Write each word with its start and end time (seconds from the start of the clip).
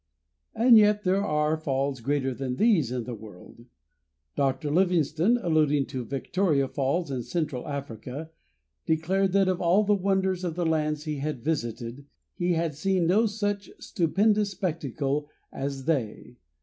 And 0.55 0.79
yet 0.79 1.03
there 1.03 1.23
are 1.23 1.55
falls 1.57 1.99
greater 1.99 2.33
than 2.33 2.55
these 2.55 2.91
in 2.91 3.03
the 3.03 3.13
world. 3.13 3.67
Dr. 4.35 4.71
Livingstone, 4.71 5.37
alluding 5.37 5.85
to 5.93 6.03
Victoria 6.03 6.67
Falls 6.67 7.11
in 7.11 7.21
Central 7.21 7.67
Africa, 7.67 8.31
declared 8.87 9.31
that 9.33 9.47
of 9.47 9.61
all 9.61 9.83
the 9.83 9.93
wonders 9.93 10.43
of 10.43 10.55
the 10.55 10.65
lands 10.65 11.03
he 11.03 11.17
had 11.17 11.43
visited 11.43 12.07
he 12.33 12.53
had 12.53 12.73
seen 12.73 13.05
no 13.05 13.27
such 13.27 13.69
stupendous 13.77 14.49
spectacle 14.49 15.29
as 15.51 15.85
they. 15.85 16.37